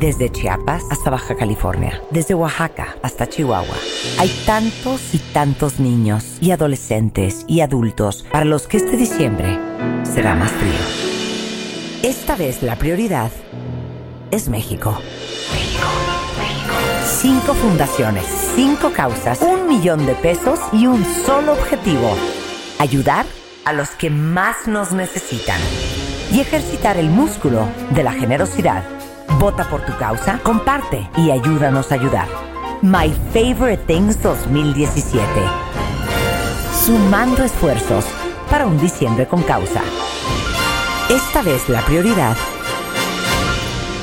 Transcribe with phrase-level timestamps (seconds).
[0.00, 3.76] Desde Chiapas hasta Baja California, desde Oaxaca hasta Chihuahua.
[4.18, 9.58] Hay tantos y tantos niños y adolescentes y adultos para los que este diciembre
[10.02, 10.72] será más frío.
[12.02, 13.30] Esta vez la prioridad
[14.30, 14.98] es México.
[17.04, 18.24] Cinco fundaciones,
[18.56, 22.16] cinco causas, un millón de pesos y un solo objetivo.
[22.78, 23.26] Ayudar
[23.66, 25.60] a los que más nos necesitan.
[26.32, 28.99] Y ejercitar el músculo de la generosidad.
[29.38, 32.28] Vota por tu causa, comparte y ayúdanos a ayudar.
[32.82, 35.22] My Favorite Things 2017.
[36.84, 38.04] Sumando esfuerzos
[38.50, 39.82] para un diciembre con causa.
[41.08, 42.36] Esta vez la prioridad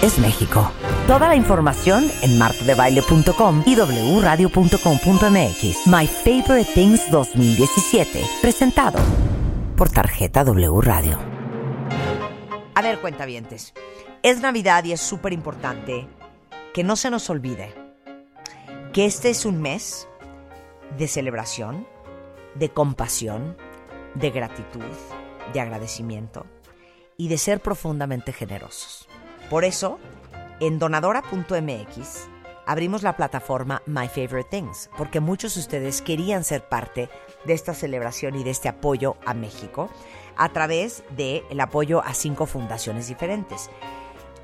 [0.01, 0.71] es México.
[1.07, 5.87] Toda la información en martadebaile.com y wradio.com.mx.
[5.87, 8.21] My Favorite Things 2017.
[8.41, 8.99] Presentado
[9.75, 11.17] por Tarjeta W Radio.
[12.75, 13.73] A ver, cuentavientes.
[14.27, 16.05] Es Navidad y es súper importante
[16.73, 17.73] que no se nos olvide
[18.91, 20.05] que este es un mes
[20.97, 21.87] de celebración,
[22.55, 23.55] de compasión,
[24.15, 24.83] de gratitud,
[25.53, 26.45] de agradecimiento
[27.15, 29.07] y de ser profundamente generosos.
[29.49, 29.97] Por eso,
[30.59, 32.27] en donadora.mx
[32.65, 37.07] abrimos la plataforma My Favorite Things, porque muchos de ustedes querían ser parte
[37.45, 39.89] de esta celebración y de este apoyo a México
[40.35, 43.69] a través del apoyo a cinco fundaciones diferentes.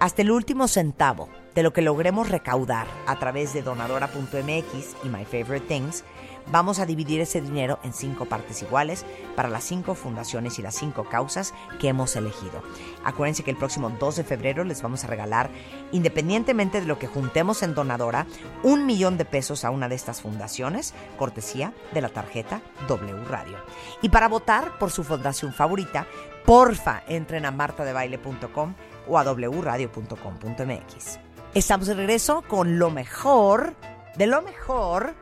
[0.03, 5.23] Hasta el último centavo de lo que logremos recaudar a través de donadora.mx y My
[5.23, 6.03] Favorite Things,
[6.51, 9.05] vamos a dividir ese dinero en cinco partes iguales
[9.37, 12.61] para las cinco fundaciones y las cinco causas que hemos elegido.
[13.05, 15.49] Acuérdense que el próximo 2 de febrero les vamos a regalar,
[15.93, 18.27] independientemente de lo que juntemos en Donadora,
[18.61, 23.55] un millón de pesos a una de estas fundaciones, cortesía de la tarjeta W Radio.
[24.01, 26.07] Y para votar por su fundación favorita,
[26.45, 28.73] porfa, entren a martadebaile.com
[29.07, 31.19] o a wradio.com.mx.
[31.53, 33.73] Estamos de regreso con lo mejor
[34.15, 35.13] de lo mejor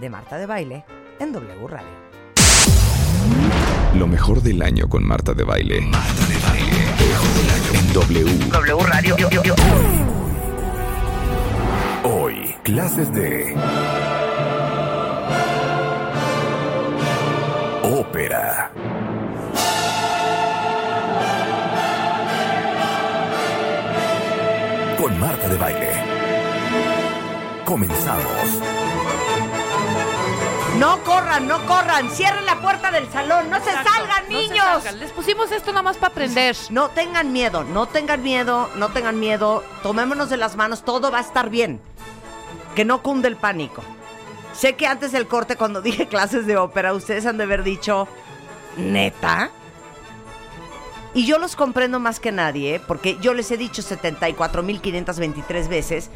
[0.00, 0.84] de Marta de Baile
[1.18, 2.04] en W Radio.
[3.94, 5.80] Lo mejor del año con Marta de Baile.
[5.80, 6.74] Marta de Baile.
[7.72, 8.38] En W.
[8.50, 9.16] W Radio.
[12.02, 13.54] Hoy, clases de.
[17.82, 18.73] Ópera.
[24.98, 25.90] Con Marta de Baile.
[27.64, 28.60] Comenzamos.
[30.78, 32.10] No corran, no corran.
[32.10, 33.50] Cierren la puerta del salón.
[33.50, 34.64] No se salgan, no se niños.
[34.64, 35.00] salgan.
[35.00, 36.56] Les pusimos esto nada más para aprender.
[36.70, 39.62] No tengan miedo, no tengan miedo, no tengan miedo.
[39.82, 41.80] Tomémonos de las manos, todo va a estar bien.
[42.74, 43.82] Que no cunde el pánico.
[44.52, 48.08] Sé que antes del corte, cuando dije clases de ópera, ustedes han de haber dicho,
[48.76, 49.50] ¿neta?
[51.14, 52.80] Y yo los comprendo más que nadie, ¿eh?
[52.86, 56.10] porque yo les he dicho 74.523 veces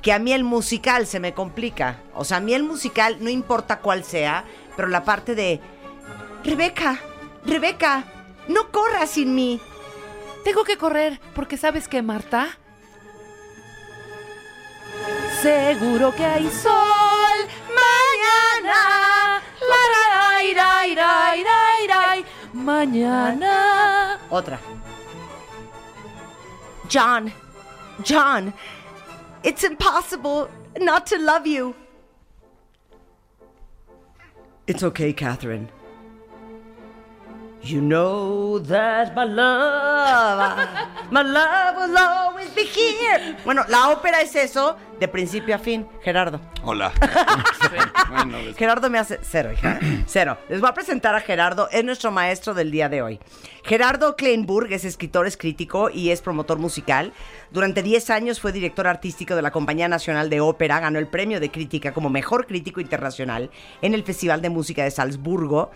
[0.00, 2.00] que a mí el musical se me complica.
[2.14, 4.44] O sea, a mí el musical, no importa cuál sea,
[4.76, 5.60] pero la parte de,
[6.42, 6.98] Rebeca,
[7.44, 8.04] Rebeca,
[8.48, 9.60] no corras sin mí.
[10.44, 12.58] Tengo que correr porque sabes que Marta.
[15.42, 17.38] Seguro que hay sol
[17.68, 19.42] mañana.
[19.60, 19.82] La,
[21.86, 22.16] ra,
[22.52, 23.79] Mañana.
[24.30, 24.58] Otra.
[26.88, 27.32] John,
[28.02, 28.52] John,
[29.42, 31.74] it's impossible not to love you.
[34.66, 35.68] It's okay, Catherine.
[37.62, 40.68] You know that my love,
[41.10, 43.36] my love will always be here.
[43.44, 45.86] Bueno, la ópera es eso de principio a fin.
[46.02, 46.40] Gerardo.
[46.62, 46.92] Hola.
[48.10, 49.80] bueno, Gerardo me hace cero, hija.
[50.06, 50.36] Cero.
[50.48, 53.18] Les voy a presentar a Gerardo, es nuestro maestro del día de hoy.
[53.64, 57.12] Gerardo Kleinburg es escritor, es crítico y es promotor musical.
[57.50, 61.40] Durante 10 años fue director artístico de la Compañía Nacional de Ópera, ganó el premio
[61.40, 63.50] de crítica como mejor crítico internacional
[63.82, 65.70] en el Festival de Música de Salzburgo.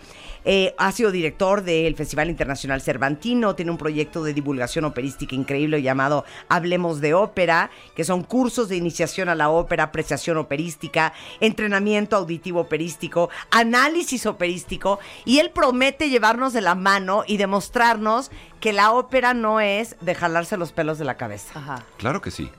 [0.45, 5.81] Eh, ha sido director del Festival Internacional Cervantino, tiene un proyecto de divulgación operística increíble
[5.81, 12.15] llamado Hablemos de Ópera, que son cursos de iniciación a la ópera, apreciación operística, entrenamiento
[12.15, 18.91] auditivo operístico, análisis operístico, y él promete llevarnos de la mano y demostrarnos que la
[18.91, 21.83] ópera no es de jalarse los pelos de la cabeza, Ajá.
[21.97, 22.49] Claro que sí.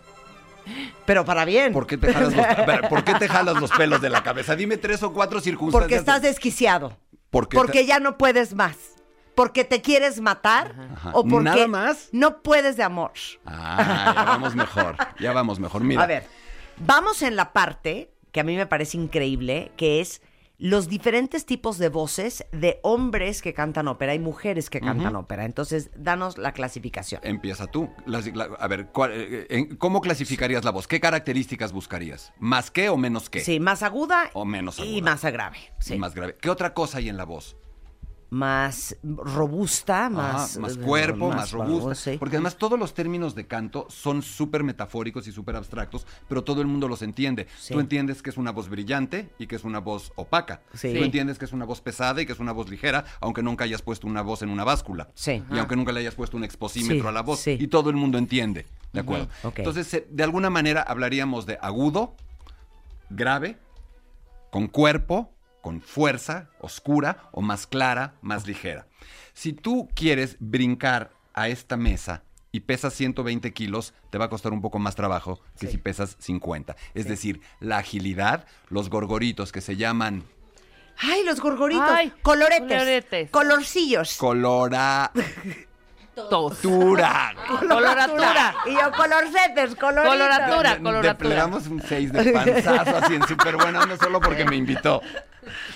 [1.05, 1.73] pero para bien.
[1.73, 4.23] ¿Por qué, te jalas los, a ver, ¿Por qué te jalas los pelos de la
[4.23, 4.57] cabeza?
[4.57, 5.83] Dime tres o cuatro circunstancias.
[5.83, 6.97] Porque estás de- desquiciado.
[7.31, 8.77] Porque porque te- ya no puedes más.
[9.35, 11.11] Porque te quieres matar Ajá.
[11.13, 12.09] o porque ¿Nada más?
[12.13, 13.13] no puedes de amor.
[13.45, 14.97] Ah, ya vamos mejor.
[15.21, 15.83] Ya vamos mejor.
[15.85, 16.03] Mira.
[16.03, 16.27] A ver,
[16.79, 20.21] vamos en la parte que a mí me parece increíble, que es
[20.59, 25.45] los diferentes tipos de voces de hombres que cantan ópera y mujeres que cantan ópera.
[25.45, 27.21] Entonces, danos la clasificación.
[27.25, 27.91] Empieza tú.
[28.07, 28.21] La-
[28.59, 30.87] a ver, ¿cuál- eh, en- ¿cómo clasificarías la voz?
[30.89, 32.33] ¿Qué características buscarías?
[32.39, 33.41] ¿Más qué o menos qué?
[33.41, 35.11] Sí, más aguda O menos y aguda.
[35.13, 35.59] más grave.
[35.79, 35.99] Sí.
[35.99, 36.37] Más grave.
[36.41, 37.57] ¿Qué otra cosa hay en la voz?
[38.29, 40.59] Más robusta, Ajá, más...
[40.59, 41.95] más eh, cuerpo, más, robusta.
[41.95, 42.17] sí.
[42.19, 46.61] Porque además todos los términos de canto son súper metafóricos y súper abstractos, pero todo
[46.61, 47.47] el mundo los entiende.
[47.59, 47.73] Sí.
[47.75, 50.61] Tú entiendes que es una voz brillante y que es una voz opaca.
[50.75, 50.93] Sí.
[50.93, 53.63] Tú entiendes que es una voz pesada y que es una voz ligera, aunque nunca
[53.65, 55.09] hayas puesto una voz en una báscula.
[55.15, 55.45] Sí.
[55.53, 57.39] Y aunque nunca le hayas puesto un exposímetro Sí, a la voz.
[57.39, 57.57] sí.
[57.61, 58.67] Y todo el mundo entiende.
[58.93, 59.29] ¿De acuerdo?
[59.55, 62.15] Entonces, eh, de alguna manera hablaríamos de agudo,
[63.11, 63.59] grave,
[64.51, 65.31] con cuerpo,
[65.67, 68.87] con fuerza, oscura o más clara, más ligera.
[69.35, 72.23] Si tú quieres brincar a esta mesa
[72.53, 75.73] y pesas 120 kilos, te va a costar un poco más trabajo que Sí.
[75.73, 76.77] si pesas 50.
[76.95, 80.23] Es decir, la agilidad, los gorgoritos que se llaman
[80.99, 81.85] Ay, los gorgoritos.
[81.91, 82.69] Ay, coloretes.
[82.69, 83.31] coloretes.
[83.33, 84.17] Colorcillos.
[86.31, 87.35] coloratura.
[87.61, 88.55] Coloratura.
[88.67, 90.17] Y yo, colorcetes, coloritos.
[90.17, 90.75] Coloratura.
[90.77, 91.29] Le- coloratura.
[91.31, 95.03] Le damos un 6 de panzazo así en súper buena onda solo porque me invitó.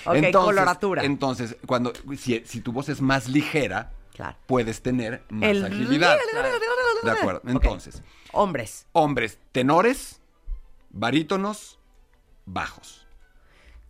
[0.05, 1.03] Ok, coloratura.
[1.03, 4.35] Entonces, cuando, si, si tu voz es más ligera, Claro.
[4.45, 6.17] puedes tener más El- agilidad.
[7.03, 7.41] De acuerdo.
[7.47, 8.03] Entonces,
[8.33, 8.85] Hombres.
[8.91, 10.21] hombres, tenores,
[10.89, 11.79] barítonos,
[12.45, 13.07] bajos.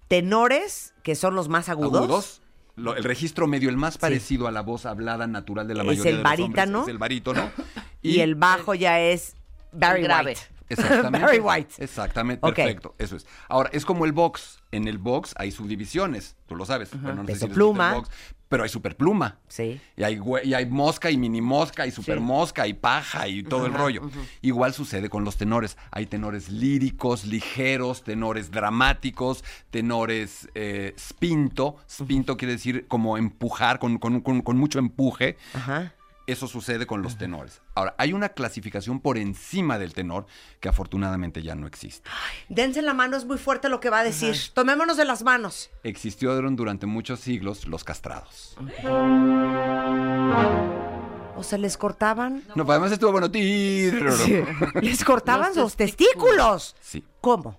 [0.08, 1.98] Tenores, que son los más agudos.
[2.04, 2.41] Agudos.
[2.82, 5.88] Lo- el registro medio, el más parecido a la voz hablada natural de la Es
[5.88, 6.82] mayoría el de los hombres, barítano.
[6.84, 7.52] es el barítono.
[8.04, 9.36] Y, el bajo ya es
[9.72, 10.32] Barry grave.
[10.32, 10.42] White.
[10.74, 11.20] Exactamente.
[11.26, 11.76] Barry White.
[11.84, 12.96] Exactamente, perfecto.
[12.98, 13.26] Eso es.
[13.50, 14.60] Ahora, es como el box.
[14.72, 16.90] En el box hay subdivisiones, tú lo sabes.
[16.94, 17.90] Bueno, no sé Peso si pluma.
[17.90, 18.10] el box,
[18.48, 19.40] pero hay superpluma.
[19.50, 19.82] Sí.
[19.98, 23.66] Y hay, y hay mosca y mini mosca y super mosca y paja y todo
[23.66, 24.10] el rollo.
[24.42, 25.78] Igual sucede con los tenores.
[25.92, 31.76] Hay tenores líricos, ligeros, tenores dramáticos, tenores eh, spinto.
[31.90, 35.38] Spinto quiere decir como empujar, con, con- con- con mucho empuje.
[35.54, 35.94] Ajá.
[36.32, 37.62] Eso sucede con los tenores.
[37.76, 40.28] Ahora, hay una clasificación por encima del tenor
[40.62, 42.10] que afortunadamente ya no existe.
[42.48, 44.38] Dense la mano, es muy fuerte lo que va a decir.
[44.54, 45.72] Tomémonos de las manos.
[45.84, 48.56] Existieron durante muchos siglos los castrados.
[51.36, 52.44] O se les cortaban.
[52.56, 53.30] No, pues además estuvo bueno.
[53.30, 54.82] tirrrr.
[54.82, 56.78] Les cortaban Los los testículos.
[56.80, 57.04] Sí.
[57.20, 57.58] ¿Cómo?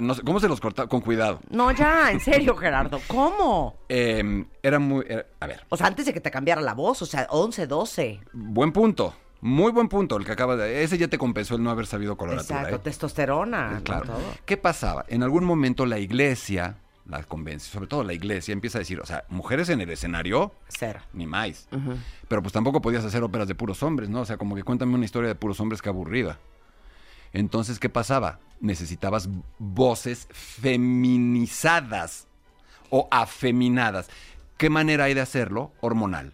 [0.00, 0.88] No sé, ¿Cómo se los cortaba?
[0.88, 1.40] Con cuidado.
[1.50, 3.00] No, ya, en serio, Gerardo.
[3.06, 3.76] ¿Cómo?
[3.88, 5.04] Eh, era muy...
[5.08, 7.66] era- a ver, O sea, antes de que te cambiara la voz, o sea, 11,
[7.66, 8.20] 12.
[8.32, 9.14] buen punto.
[9.40, 10.82] Muy buen punto el que acaba de...
[10.84, 12.60] Ese ya te compensó el no haber sabido coloratura.
[12.60, 12.80] Exacto, ¿eh?
[12.84, 13.80] testosterona.
[13.84, 14.06] Claro.
[14.06, 14.18] Todo.
[14.46, 15.04] ¿Qué pasaba?
[15.08, 16.76] En algún momento la iglesia,
[17.06, 20.52] la convención, sobre todo la iglesia, empieza a decir, o sea, mujeres en el escenario,
[20.68, 21.00] Cero.
[21.12, 21.68] ni más.
[22.26, 24.22] Pero pues tampoco podías hacer óperas de puros hombres, ¿no?
[24.22, 26.38] O sea, como que cuéntame una historia de puros hombres que aburrida.
[27.34, 28.38] Entonces, ¿qué pasaba?
[28.60, 32.26] Necesitabas voces feminizadas
[32.88, 34.08] o afeminadas.
[34.56, 35.72] ¿Qué manera hay de hacerlo?
[35.80, 36.32] Hormonal.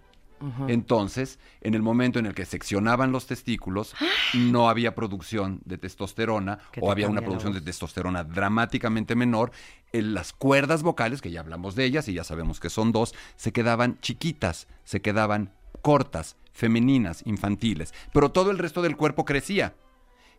[0.69, 3.95] Entonces, en el momento en el que seccionaban los testículos,
[4.33, 9.53] no había producción de testosterona o te había una producción de testosterona dramáticamente menor.
[9.93, 13.15] En las cuerdas vocales, que ya hablamos de ellas y ya sabemos que son dos,
[13.37, 15.53] se quedaban chiquitas, se quedaban
[15.83, 19.75] cortas, femeninas, infantiles, pero todo el resto del cuerpo crecía.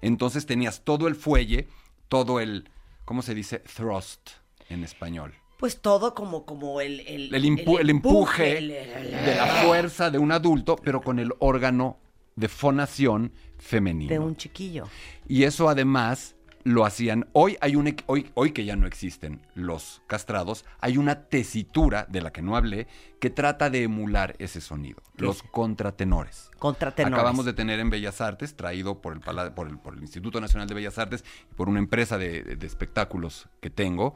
[0.01, 1.67] Entonces tenías todo el fuelle,
[2.07, 2.69] todo el,
[3.05, 3.59] ¿cómo se dice?
[3.59, 4.31] Thrust
[4.69, 5.33] en español.
[5.57, 10.31] Pues todo como, como el, el, El, impu- el empuje de la fuerza de un
[10.31, 11.99] adulto, pero con el órgano
[12.35, 14.09] de fonación femenino.
[14.11, 14.87] de un chiquillo.
[15.27, 17.27] Y eso además lo hacían.
[17.33, 22.21] Hoy hay un hoy, hoy que ya no existen los castrados, hay una tesitura de
[22.21, 22.87] la que no hablé
[23.19, 25.01] que trata de emular ese sonido.
[25.17, 26.49] Los contratenores.
[26.59, 27.17] Contratenores.
[27.17, 30.67] Acabamos de tener en Bellas Artes, traído por el, por el, por el Instituto Nacional
[30.67, 34.15] de Bellas Artes y por una empresa de, de espectáculos que tengo,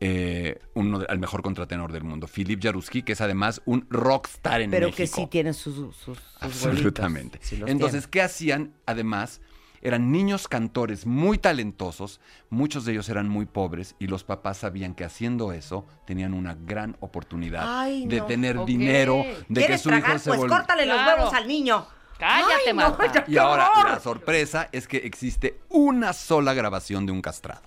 [0.00, 4.60] eh, uno de- al mejor contratenor del mundo, Philip Jaruski, que es además un rockstar
[4.60, 4.96] en Pero México.
[4.96, 7.38] que sí tiene sus, sus, sus Absolutamente.
[7.40, 8.10] sí Entonces, tiene.
[8.10, 8.74] ¿qué hacían?
[8.86, 9.40] Además,
[9.84, 14.94] eran niños cantores muy talentosos, muchos de ellos eran muy pobres y los papás sabían
[14.94, 18.26] que haciendo eso tenían una gran oportunidad Ay, de no.
[18.26, 20.18] tener dinero, de que ¿Quieres su hijo tragar?
[20.18, 21.18] se Pues córtale los Claro.
[21.22, 21.86] huevos al niño.
[22.18, 23.12] Cállate, Ay, no, Marta.
[23.12, 23.90] ya, Y ahora horror.
[23.90, 27.62] la sorpresa es que existe una sola grabación de un castrado.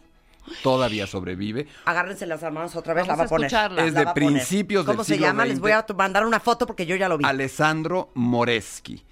[0.63, 1.67] Todavía sobrevive.
[1.83, 3.45] Agárrense las manos otra vez, Vamos la va a poner.
[3.47, 3.83] escucharla.
[3.85, 5.45] Es La de principios del ¿Cómo se siglo llama?
[5.45, 7.25] Les voy a mandar una foto porque yo ya lo vi.
[7.25, 9.03] Alessandro Moreschi.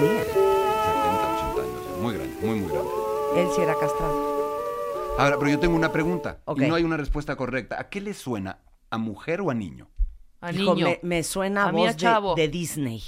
[0.00, 0.24] Tenía?
[0.24, 1.98] 70, 80 años.
[2.00, 2.90] Muy grande, muy, muy grande.
[3.36, 4.30] Él sí era castrado.
[5.18, 6.38] Ahora, pero yo tengo una pregunta.
[6.46, 6.60] Ok.
[6.60, 7.78] Y no hay una respuesta correcta.
[7.80, 8.58] ¿A qué le suena?
[8.90, 9.88] ¿A mujer o a niño?
[10.40, 10.86] A Hijo, niño.
[10.86, 12.34] me, me suena A mí a voz de, chavo.
[12.34, 13.02] de Disney.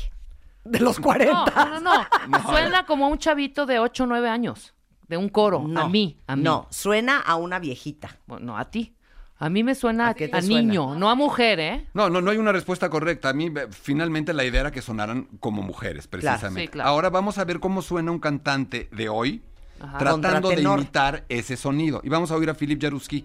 [0.65, 1.33] De los 40.
[1.35, 2.43] No, no, no, no.
[2.51, 4.75] Suena como un chavito de 8 o 9 años.
[5.09, 5.65] De un coro.
[5.67, 6.19] No, a mí.
[6.27, 6.43] A mí.
[6.45, 8.19] No, suena a una viejita.
[8.27, 8.95] Bueno, no, a ti.
[9.43, 10.41] A mí me suena ¿A suena?
[10.41, 11.87] niño, no a mujer, ¿eh?
[11.95, 13.31] No, no, no hay una respuesta correcta.
[13.31, 16.61] A mí, eh, finalmente, la idea era que sonaran como mujeres, precisamente.
[16.61, 16.89] Sí, claro.
[16.89, 19.43] Ahora vamos a ver cómo suena un cantante de hoy
[19.81, 19.99] Ajá.
[19.99, 22.01] tratando de imitar ese sonido.
[22.05, 23.25] Y vamos a oír a Philip Jaruski,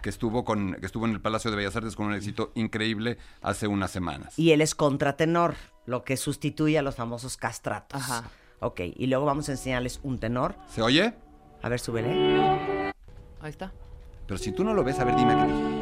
[0.00, 3.18] que estuvo, con, que estuvo en el Palacio de Bellas Artes con un éxito increíble
[3.42, 4.38] hace unas semanas.
[4.38, 8.00] Y él es contratenor, lo que sustituye a los famosos castratos.
[8.00, 8.24] Ajá.
[8.60, 10.54] Ok, y luego vamos a enseñarles un tenor.
[10.74, 11.12] ¿Se oye?
[11.60, 12.10] A ver, súbele.
[13.42, 13.70] Ahí está.
[14.28, 15.46] Pero si tú no lo ves, a ver, dime qué.
[15.46, 15.77] Lo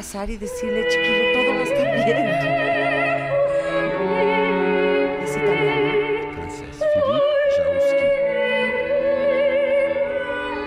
[0.00, 2.26] abrazar y decirle, chiquillo, todo va a estar bien.
[5.22, 5.90] Es italiano.
[6.36, 7.20] Francés, Philippe
[7.58, 8.06] Jaruski.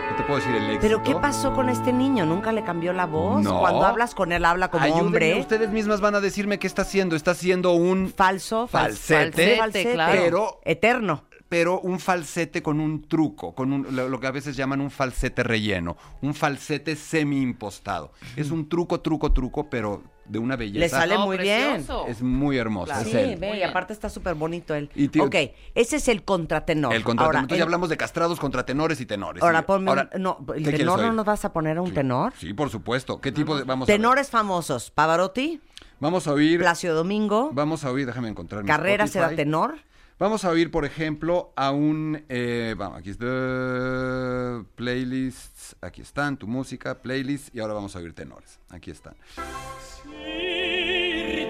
[0.10, 0.82] ¿Qué te puedo decir el éxito?
[0.82, 2.28] Pero ¿qué pasó con este niño?
[2.28, 3.42] ¿Nunca le cambió la voz?
[3.44, 3.60] No.
[3.60, 5.40] Cuando hablas con él, habla como Ayúdenme, hombre.
[5.40, 7.16] Ustedes mismas van a decirme qué está haciendo.
[7.16, 10.22] Está haciendo un Falso, fal- Falsete, falsete, claro.
[10.24, 11.24] pero- eterno.
[11.54, 14.90] Pero un falsete con un truco, con un- lo, lo que a veces llaman un
[14.90, 18.12] falsete relleno, un falsete semi impostado.
[18.36, 20.80] Es un truco, truco, truco, pero de una belleza.
[20.80, 22.08] Le sale No, muy precioso.
[22.08, 22.86] Es muy hermoso.
[22.86, 23.02] Claro.
[23.02, 23.36] es Sí, él.
[23.40, 23.70] ve, Muy y bien.
[23.70, 24.90] aparte está súper bonito él.
[24.96, 25.36] Y tío- ok,
[25.76, 26.94] ese es el contratenor.
[26.94, 27.26] El contratenor.
[27.28, 29.44] Ahora, Entonces el- ya hablamos de castrados, contratenores y tenores.
[29.44, 31.88] Ahora ponme ahora, un, no, el ¿qué quieres tenor no nos vas a poner un
[31.90, 31.94] Sí.
[31.94, 32.34] tenor.
[32.40, 33.22] Sí, por supuesto.
[33.22, 35.62] ¿Qué tipo de vamos a Tenores famosos, Pavarotti?
[36.00, 39.76] Vamos a oír Plácido Domingo, Vamos a oír, déjame encontrar Carrera será tenor.
[40.24, 42.24] Vamos a oír, por ejemplo, a un...
[42.30, 44.64] eh, vamos, aquí está...
[44.76, 45.76] Playlists.
[45.82, 47.54] Aquí están, tu música, playlists.
[47.54, 48.58] Y ahora vamos a oír tenores.
[48.70, 49.16] Aquí están.
[49.36, 49.44] Dije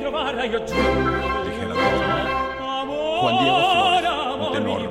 [0.01, 0.09] la
[1.75, 2.87] cosa.
[3.21, 4.81] Juan Diego Flores, un tenor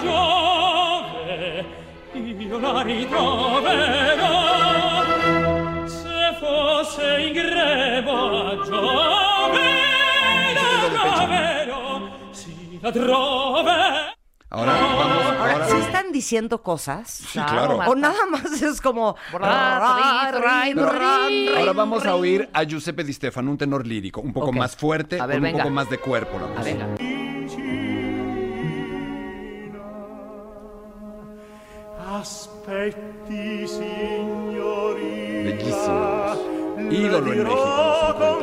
[0.00, 1.64] Giove,
[2.14, 4.32] io la ritroverò.
[5.86, 9.13] Se fosse in greva Giove,
[14.50, 15.24] Ahora vamos...
[15.40, 17.08] Ahora, Ahora, ¿sí están diciendo cosas?
[17.10, 17.78] Sí, claro.
[17.88, 19.16] O nada más es como...
[19.32, 20.64] Ra, ra, ra,
[21.58, 24.56] ahora vamos a oír a Giuseppe Di Stefano, un tenor lírico, un poco Ok.
[24.56, 25.56] más fuerte, A ver, con venga.
[25.56, 26.38] un poco más de cuerpo.
[26.38, 26.86] La A música.
[26.86, 26.94] venga.
[32.34, 35.50] Aspetti, signorina.
[35.50, 36.38] Bellísimos.
[36.90, 38.38] Ídolo en México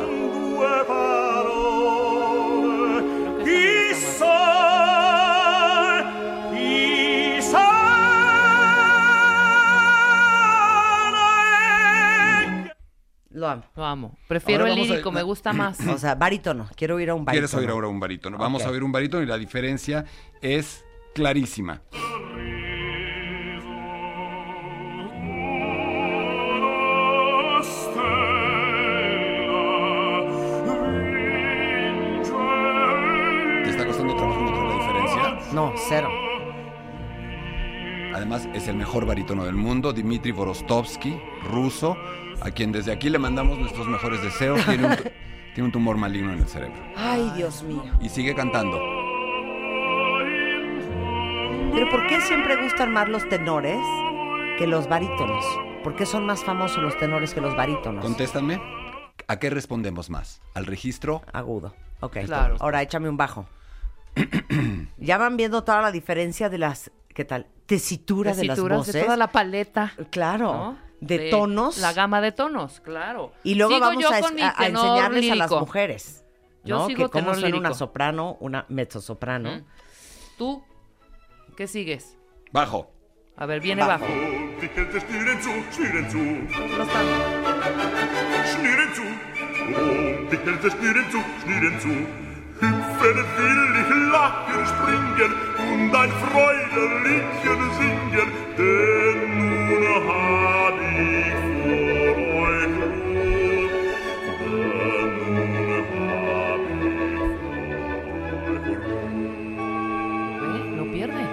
[13.41, 13.63] Lo amo.
[13.75, 14.17] Lo amo.
[14.27, 15.79] Prefiero el a- lírico, me gusta más.
[15.87, 16.69] O sea, barítono.
[16.75, 17.47] Quiero oír a un barítono.
[17.47, 18.37] ¿Quieres oír ahora un barítono?
[18.37, 20.05] Vamos a oír un barítono y la diferencia
[20.41, 21.81] es clarísima.
[33.63, 35.53] ¿Te está costando trabajo notar la diferencia?
[35.53, 36.09] No, cero.
[38.21, 41.97] Además, es el mejor barítono del mundo, Dmitry Vorostovsky, ruso,
[42.39, 44.63] a quien desde aquí le mandamos nuestros mejores deseos.
[44.65, 46.79] Tiene un, tiene un tumor maligno en el cerebro.
[46.95, 47.83] Ay, Dios mío.
[47.99, 48.77] Y sigue cantando.
[51.73, 53.79] Pero ¿por qué siempre gustan más los tenores
[54.59, 55.43] que los barítonos?
[55.83, 58.05] ¿Por qué son más famosos los tenores que los barítonos?
[58.05, 58.61] Contéstame.
[59.27, 60.43] ¿A qué respondemos más?
[60.53, 61.23] ¿Al registro?
[61.33, 61.73] Agudo.
[62.01, 62.19] Ok.
[62.25, 62.57] Claro.
[62.59, 63.47] Ahora échame un bajo.
[64.97, 67.47] ya van viendo toda la diferencia de las, ¿qué tal?
[67.65, 68.93] Tesitura de las Tesituras voces.
[68.93, 69.93] de toda la paleta.
[70.09, 70.53] Claro.
[70.53, 70.77] ¿no?
[70.99, 71.77] De, tonos.
[71.79, 73.33] La gama de tonos, claro.
[73.43, 74.09] Y luego Sigo vamos a,
[74.47, 75.59] a- a enseñarles a las lírico.
[75.61, 76.23] mujeres.
[76.63, 76.87] Yo ¿no?
[76.87, 77.77] sigo que cómo tenor suena una lírico.
[77.79, 79.51] soprano, una mezzosoprano.
[79.57, 79.63] Mm.
[80.37, 80.63] ¿Tú
[81.57, 82.17] qué sigues?
[82.51, 82.91] Bajo.
[83.35, 84.01] A ver, viene Bajo.
[84.05, 84.13] bajo.
[93.01, 93.60] No
[94.31, 98.29] lachen, springen und ein Freudenliedchen singen.
[98.57, 99.19] Denn
[99.67, 103.61] nun hab ich vor euch Ruhe.
[104.39, 108.07] Denn nun hab ich vor
[108.47, 109.21] euch Ruhe.
[110.41, 111.23] Ve, No pierde.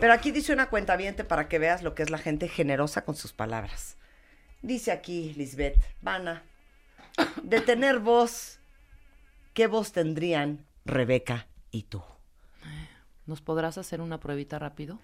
[0.00, 0.96] Pero aquí dice una cuenta
[1.28, 3.96] para que veas lo que es la gente generosa con sus palabras.
[4.62, 6.42] Dice aquí Lisbeth, Vana,
[7.42, 8.60] de tener voz,
[9.54, 12.02] ¿qué voz tendrían Rebeca y tú?
[13.26, 14.98] ¿Nos podrás hacer una pruebita rápido?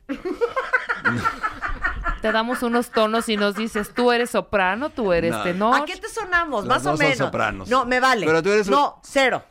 [2.22, 5.42] Te damos unos tonos y nos dices, tú eres soprano, tú eres No.
[5.42, 5.76] tenor.
[5.76, 6.64] ¿A qué te sonamos?
[6.66, 7.18] Las Más o son menos.
[7.18, 7.68] sopranos.
[7.68, 8.26] No, me vale.
[8.26, 9.44] Pero tú eres un- No, cero.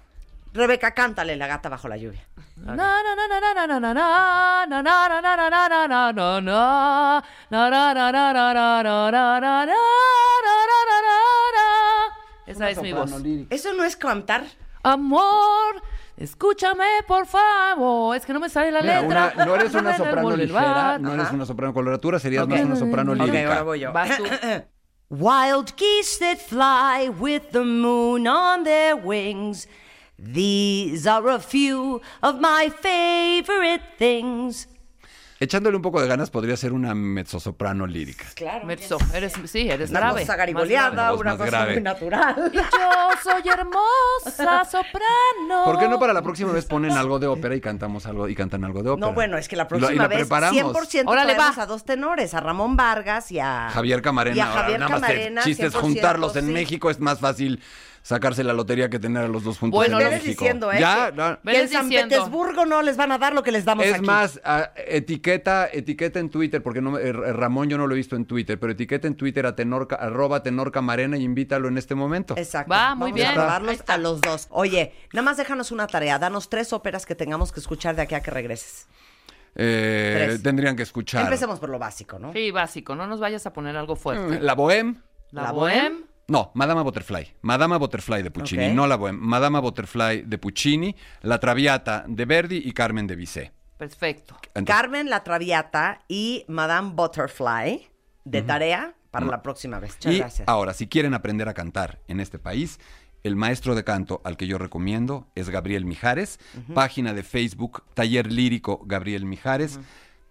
[0.54, 2.26] Rebeca, cántale La gata bajo la lluvia.
[12.56, 13.12] Esa es mi voz.
[13.50, 14.44] ¿Eso no es cantar?
[14.84, 15.82] Amor,
[16.18, 18.16] escúchame por favor.
[18.16, 19.34] Es que no me sale la Mira, letra.
[19.36, 23.12] una- no eres una soprano ligera, no eres una soprano coloratura, serías más una soprano
[23.14, 23.48] Ok, lírica.
[23.50, 23.92] ahora voy yo.
[23.94, 24.24] Vas tú.
[25.10, 29.68] Wild geese that fly with the moon on their wings.
[30.18, 34.68] These are a few of my favorite things.
[35.38, 38.24] Echándole un poco de ganas podría ser una mezzosoprano lírica.
[38.36, 38.66] Claro.
[38.66, 40.26] Mezzo, eres, sí, eres Una grave.
[40.26, 41.74] voz una más cosa grave.
[41.74, 42.52] muy natural.
[42.54, 42.62] Yo
[43.22, 45.66] soy hermosa soprano.
[45.66, 48.36] ¿Por qué no para la próxima vez ponen algo de ópera y cantamos algo y
[48.36, 49.08] cantan algo de ópera?
[49.08, 50.74] No, bueno, es que la próxima y la vez preparamos.
[50.74, 51.54] 100% Órale, va.
[51.58, 54.92] a dos tenores, a Ramón Vargas y a Javier Camarena, y a ahora Javier nada
[54.92, 56.52] más Camarena, chistes 100%, juntarlos en sí.
[56.54, 57.62] México es más fácil
[58.06, 60.28] sacarse la lotería que tener a los dos juntos Bueno, en México.
[60.44, 60.78] diciendo, ¿eh?
[60.80, 61.40] Ya, no.
[61.42, 62.16] que en San diciendo.
[62.16, 64.06] Petersburgo no les van a dar lo que les damos Es aquí.
[64.06, 67.98] más, ah, etiqueta, etiqueta en Twitter, porque no, me- eh, Ramón yo no lo he
[67.98, 71.68] visto en Twitter, pero etiqueta en Twitter a tenor, ca- arroba tenor camarena y invítalo
[71.68, 72.36] en este momento.
[72.38, 72.70] Exacto.
[72.72, 73.40] Va, muy Vamos bien.
[73.90, 74.48] a a los dos.
[74.52, 76.20] Oye, nada más déjanos una tarea.
[76.20, 78.88] Danos tres óperas que tengamos que escuchar de aquí a que regreses.
[79.56, 81.24] Eh, tendrían que escuchar.
[81.24, 82.34] Empecemos por lo básico, ¿no?
[82.34, 82.94] Sí, básico.
[82.96, 84.40] No nos vayas a poner algo fuerte.
[84.42, 84.98] La Bohème.
[85.32, 86.05] La, La bohème.
[86.28, 87.36] No, Madama Butterfly.
[87.42, 89.20] Madama Butterfly de Puccini, no la Bohème.
[89.20, 93.54] Madama Butterfly de Puccini, La Traviata de Verdi y Carmen de Bizet.
[93.78, 94.36] Perfecto.
[94.56, 97.88] Entonces, Carmen la Traviata y Madame Butterfly
[98.24, 99.96] de tarea para la próxima vez.
[99.96, 100.48] Muchas y gracias.
[100.48, 102.80] ahora, si quieren aprender a cantar en este país,
[103.24, 106.40] el maestro de canto al que yo recomiendo es Gabriel Mijares,
[106.74, 109.80] página de Facebook Taller Lírico Gabriel Mijares,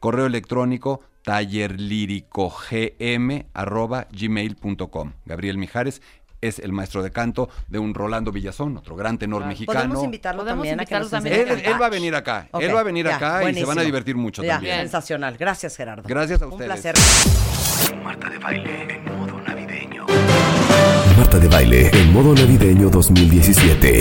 [0.01, 5.13] correo electrónico tallerlíricogm arroba gmail.com.
[5.25, 6.01] Gabriel Mijares
[6.41, 9.51] es el maestro de canto de un Rolando Villazón, otro gran tenor Claro.
[9.51, 9.79] mexicano.
[9.81, 11.41] Podemos invitarlo Podemos también a que nos invitarlo también.
[11.41, 13.55] enseñe Él, a él va a venir acá, él va a venir ya, acá y
[13.55, 14.81] se van a divertir mucho Ya, también.
[14.81, 15.37] Sensacional.
[15.39, 16.03] Gracias, Gerardo.
[16.07, 16.71] Gracias a Un ustedes.
[16.71, 16.95] placer.
[18.05, 20.07] Marta de baile en modo navideño.
[21.17, 24.01] Marta de baile en modo navideño 2017.